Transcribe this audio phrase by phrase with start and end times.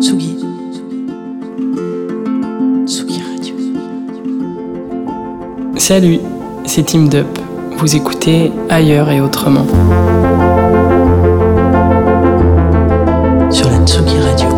[0.00, 0.38] Tsugi.
[2.86, 3.54] Tsugi Radio.
[5.76, 6.20] Salut,
[6.64, 7.26] c'est Team Dup.
[7.78, 9.66] Vous écoutez ailleurs et autrement.
[13.50, 14.48] Sur la Tsugi Radio.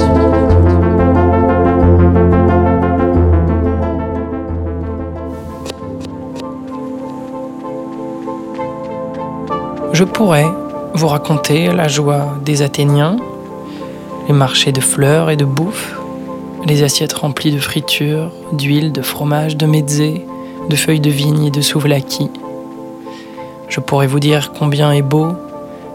[9.94, 10.46] Je pourrais
[10.94, 13.16] vous raconter la joie des Athéniens,
[14.31, 15.99] les marchés de fleurs et de bouffe,
[16.64, 20.24] les assiettes remplies de fritures, d'huile, de fromage, de mezzé,
[20.68, 22.30] de feuilles de vigne et de souvlaki.
[23.68, 25.32] Je pourrais vous dire combien est beau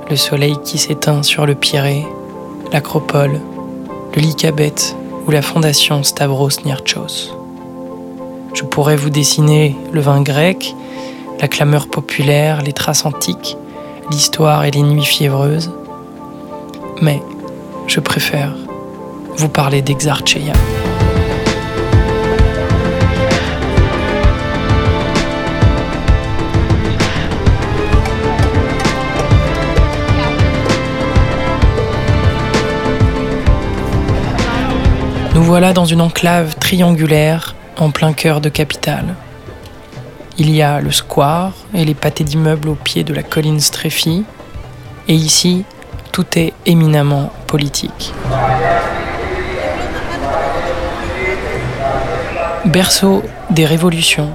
[0.10, 2.06] le soleil qui s'éteint sur le Pirée,
[2.74, 3.40] l'acropole,
[4.18, 7.34] le Lycabette ou la fondation Stavros Niarchos.
[8.54, 10.76] Je pourrais vous dessiner le vin grec,
[11.40, 13.56] la clameur populaire, les traces antiques,
[14.12, 15.72] l'histoire et les nuits fiévreuses.
[17.02, 17.22] Mais
[17.88, 18.54] je préfère
[19.38, 20.54] vous parler d'Exarcheia.
[35.34, 39.16] Nous voilà dans une enclave triangulaire en plein cœur de capitale.
[40.38, 44.24] Il y a le square et les pâtés d'immeubles au pied de la colline Streffi.
[45.08, 45.66] Et ici,
[46.12, 47.32] tout est éminemment
[52.66, 54.32] Berceau des révolutions,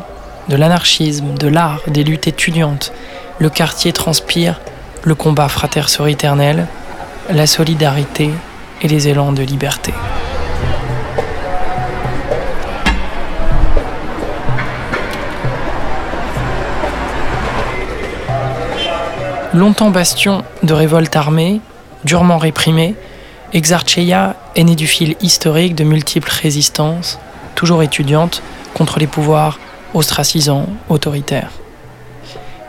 [0.49, 2.93] de l'anarchisme, de l'art, des luttes étudiantes,
[3.39, 4.61] le quartier transpire
[5.03, 6.67] le combat frater-éternel,
[7.31, 8.31] la solidarité
[8.83, 9.93] et les élans de liberté.
[19.53, 21.61] Longtemps bastion de révolte armée,
[22.05, 22.95] durement réprimée,
[23.53, 27.19] Exarcheia est né du fil historique de multiples résistances,
[27.57, 29.59] toujours étudiantes, contre les pouvoirs
[29.93, 31.51] ostracisants, autoritaires.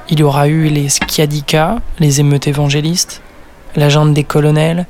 [0.10, 3.22] Il y aura eu les Skiadika, les émeutes évangélistes,
[3.76, 4.88] la des colonels,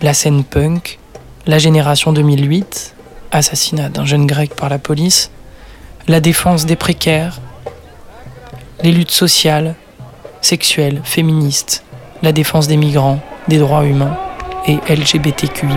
[0.00, 1.00] la scène punk,
[1.46, 2.94] la génération 2008,
[3.32, 5.32] assassinat d'un jeune grec par la police,
[6.06, 7.40] la défense des précaires,
[8.84, 9.74] les luttes sociales,
[10.40, 11.82] sexuelle, féministe,
[12.22, 13.18] la défense des migrants,
[13.48, 14.16] des droits humains
[14.66, 15.68] et LGBTQI.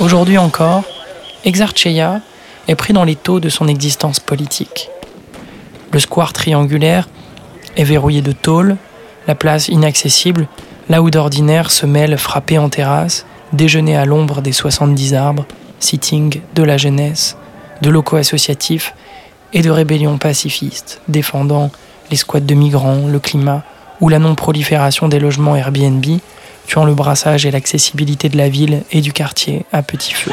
[0.00, 0.82] Aujourd'hui encore,
[1.44, 2.20] Exarcheia
[2.68, 4.90] est pris dans les taux de son existence politique.
[5.92, 7.08] Le square triangulaire
[7.76, 8.76] est verrouillé de tôles,
[9.26, 10.48] la place inaccessible,
[10.88, 15.46] là où d'ordinaire se mêlent frapper en terrasse, déjeuner à l'ombre des 70 arbres,
[15.80, 17.36] sitting de la jeunesse,
[17.82, 18.94] de locaux associatifs
[19.52, 21.70] et de rébellions pacifistes défendant
[22.10, 23.62] les squats de migrants, le climat
[24.00, 26.04] ou la non-prolifération des logements Airbnb,
[26.66, 30.32] tuant le brassage et l'accessibilité de la ville et du quartier à petit feu.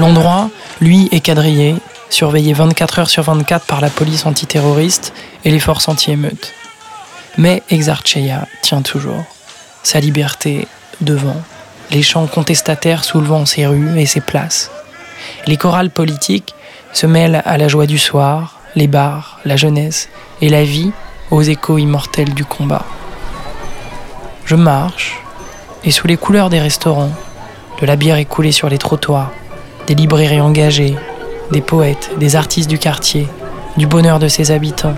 [0.00, 0.48] L'endroit,
[0.80, 1.74] lui, est quadrillé,
[2.08, 5.12] surveillé 24 heures sur 24 par la police antiterroriste
[5.44, 6.54] et les forces anti-émeutes.
[7.36, 9.22] Mais Exarcheia tient toujours.
[9.82, 10.66] Sa liberté
[11.02, 11.36] devant,
[11.90, 14.70] les chants contestataires soulevant ses rues et ses places.
[15.46, 16.54] Les chorales politiques
[16.94, 20.08] se mêlent à la joie du soir, les bars, la jeunesse
[20.40, 20.92] et la vie
[21.30, 22.86] aux échos immortels du combat.
[24.46, 25.18] Je marche,
[25.84, 27.12] et sous les couleurs des restaurants,
[27.82, 29.30] de la bière écoulée sur les trottoirs,
[29.90, 30.94] des librairies engagées,
[31.50, 33.26] des poètes, des artistes du quartier,
[33.76, 34.94] du bonheur de ses habitants.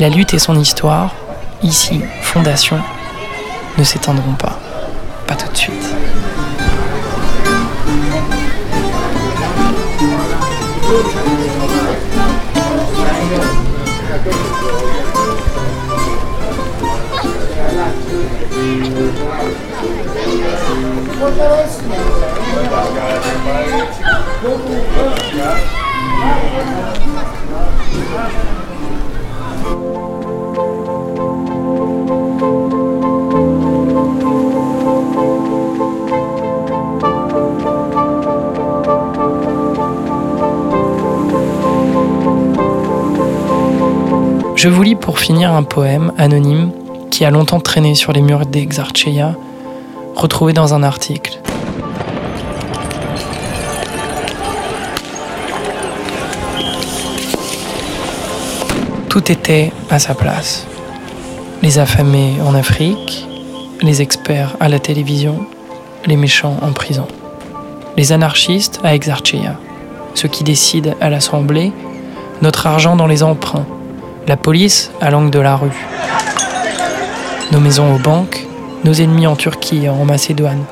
[0.00, 1.14] La lutte et son histoire,
[1.62, 2.78] ici, fondation,
[3.76, 4.58] ne s'éteindront pas.
[5.26, 5.74] Pas tout de suite.
[44.54, 46.72] Je vous lis pour finir un poème anonyme
[47.10, 49.34] qui a longtemps traîné sur les murs d'Exarcheia,
[50.16, 51.38] retrouvé dans un article.
[59.08, 60.66] Tout était à sa place.
[61.62, 63.26] Les affamés en Afrique,
[63.80, 65.46] les experts à la télévision,
[66.06, 67.06] les méchants en prison,
[67.96, 69.58] les anarchistes à Exarchia,
[70.14, 71.72] ceux qui décident à l'Assemblée,
[72.42, 73.66] notre argent dans les emprunts,
[74.26, 75.86] la police à l'angle de la rue,
[77.52, 78.45] nos maisons aux banques,
[78.86, 80.64] nos ennemis en Turquie en Macédoine,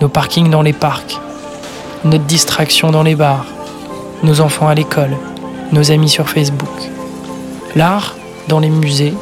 [0.00, 1.18] nos parkings dans les parcs,
[2.04, 3.44] notre distraction dans les bars,
[4.22, 5.16] nos enfants à l'école,
[5.72, 6.68] nos amis sur Facebook,
[7.74, 8.14] l'art
[8.46, 9.14] dans les musées,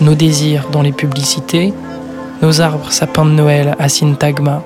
[0.00, 1.74] nos désirs dans les publicités,
[2.40, 4.62] nos arbres sapins de Noël à Syntagma,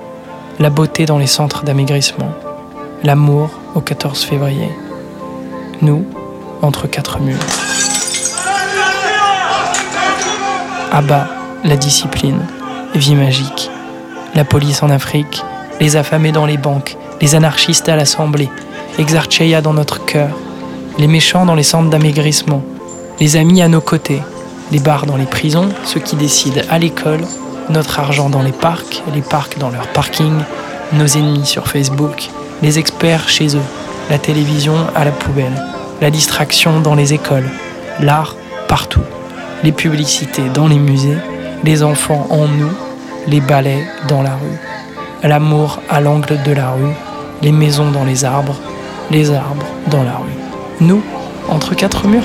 [0.59, 2.31] la beauté dans les centres d'amaigrissement,
[3.03, 4.69] l'amour au 14 février.
[5.81, 6.05] Nous,
[6.61, 7.37] entre quatre murs.
[10.93, 11.27] Abba,
[11.65, 12.39] la discipline,
[12.97, 13.69] vie magique,
[14.33, 15.43] la police en Afrique,
[15.79, 18.49] les affamés dans les banques, les anarchistes à l'Assemblée,
[18.97, 20.29] Exarcheia dans notre cœur,
[20.97, 22.63] les méchants dans les centres d'amaigrissement,
[23.19, 24.21] les amis à nos côtés,
[24.71, 27.21] les bars dans les prisons, ceux qui décident à l'école,
[27.69, 30.33] notre argent dans les parcs, les parcs dans leur parking,
[30.93, 32.29] nos ennemis sur Facebook,
[32.63, 33.67] les experts chez eux,
[34.09, 35.63] la télévision à la poubelle,
[36.01, 37.49] la distraction dans les écoles,
[37.99, 38.35] l'art
[38.67, 39.03] partout,
[39.63, 41.17] les publicités dans les musées,
[41.63, 42.71] les enfants en nous,
[43.27, 46.93] les balais dans la rue, l'amour à l'angle de la rue,
[47.41, 48.55] les maisons dans les arbres,
[49.11, 50.37] les arbres dans la rue.
[50.79, 51.01] Nous,
[51.49, 52.23] entre quatre murs